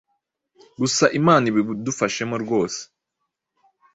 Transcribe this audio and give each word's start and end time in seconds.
Gusa 0.81 1.05
Imana 1.19 1.43
ibidufashemo 1.51 2.35
rwose 2.43 2.81